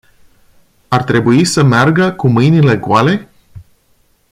[0.89, 3.29] Ar trebui să meargă cu mâinile goale?